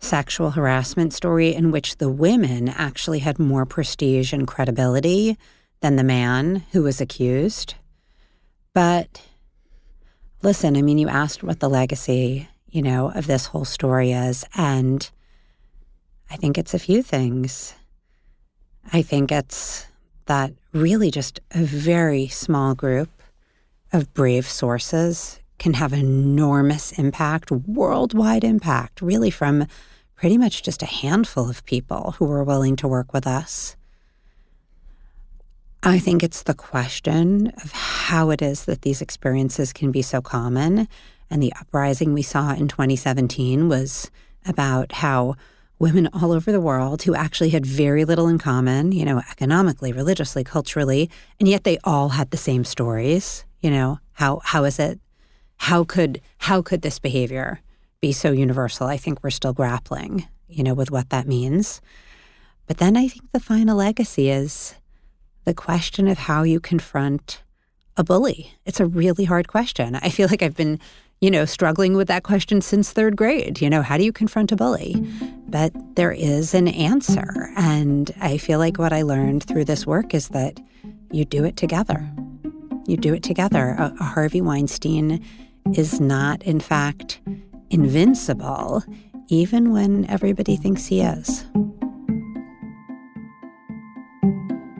[0.00, 5.38] sexual harassment story in which the women actually had more prestige and credibility
[5.80, 7.74] than the man who was accused.
[8.74, 9.22] But
[10.42, 14.44] listen, I mean, you asked what the legacy, you know, of this whole story is.
[14.54, 15.08] And
[16.30, 17.74] I think it's a few things.
[18.92, 19.86] I think it's
[20.26, 23.10] that really just a very small group
[23.92, 29.66] of brave sources can have enormous impact, worldwide impact, really from
[30.16, 33.76] pretty much just a handful of people who were willing to work with us.
[35.82, 40.20] I think it's the question of how it is that these experiences can be so
[40.20, 40.88] common.
[41.30, 44.10] And the uprising we saw in 2017 was
[44.46, 45.36] about how
[45.78, 49.92] women all over the world who actually had very little in common, you know, economically,
[49.92, 53.44] religiously, culturally, and yet they all had the same stories.
[53.60, 55.00] You know, how how is it?
[55.56, 57.60] How could how could this behavior
[58.00, 58.86] be so universal?
[58.86, 61.80] I think we're still grappling, you know, with what that means.
[62.66, 64.74] But then I think the final legacy is
[65.44, 67.42] the question of how you confront
[67.96, 68.52] a bully.
[68.64, 69.94] It's a really hard question.
[69.94, 70.80] I feel like I've been
[71.20, 73.60] you know, struggling with that question since third grade.
[73.60, 74.96] You know, how do you confront a bully?
[75.48, 77.50] But there is an answer.
[77.56, 80.60] And I feel like what I learned through this work is that
[81.10, 82.08] you do it together.
[82.86, 83.76] You do it together.
[83.78, 85.24] A, a Harvey Weinstein
[85.74, 87.20] is not, in fact,
[87.70, 88.84] invincible,
[89.28, 91.44] even when everybody thinks he is.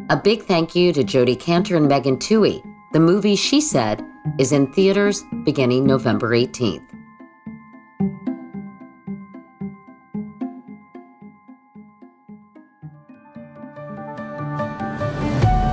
[0.09, 2.63] A big thank you to Jodi Kantor and Megan Twohey.
[2.93, 4.05] The movie She Said
[4.39, 6.83] is in theaters beginning November 18th.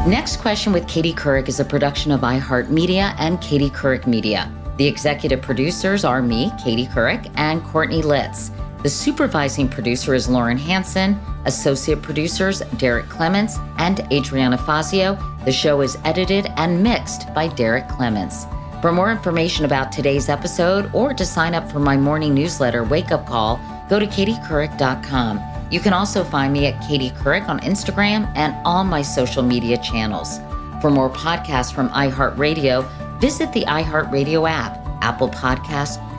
[0.07, 4.51] Next Question with Katie Couric is a production of iHeartMedia and Katie Couric Media.
[4.77, 8.51] The executive producers are me, Katie Couric, and Courtney Litz.
[8.83, 15.17] The supervising producer is Lauren Hanson, associate producers Derek Clements and Adriana Fazio.
[15.45, 18.45] The show is edited and mixed by Derek Clements.
[18.81, 23.13] For more information about today's episode or to sign up for my morning newsletter, Wake
[23.13, 23.57] Up Call,
[23.89, 25.39] go to katiecouric.com.
[25.71, 29.77] You can also find me at Katie Couric on Instagram and all my social media
[29.77, 30.39] channels.
[30.81, 32.85] For more podcasts from iHeartRadio,
[33.21, 36.01] visit the iHeartRadio app, Apple Podcasts,